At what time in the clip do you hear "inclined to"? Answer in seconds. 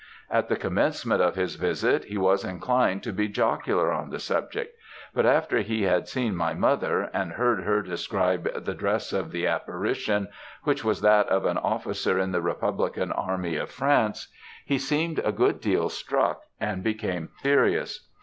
2.43-3.13